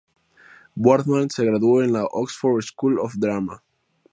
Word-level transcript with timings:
Boardman 0.75 1.29
se 1.29 1.45
graduó 1.45 1.83
en 1.83 1.93
la 1.93 2.05
"Oxford 2.09 2.63
School 2.63 2.97
of 2.97 3.13
Drama". 3.19 3.61